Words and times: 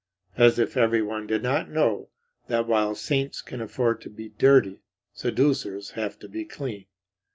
As 0.35 0.57
if 0.57 0.75
everyone 0.77 1.27
did 1.27 1.43
not 1.43 1.69
know 1.69 2.09
that 2.47 2.65
while 2.65 2.95
saints 2.95 3.39
can 3.43 3.61
afford 3.61 4.01
to 4.01 4.09
be 4.09 4.29
dirty, 4.29 4.81
seducers 5.13 5.91
have 5.91 6.17
to 6.21 6.27
be 6.27 6.43
clean. 6.43 6.87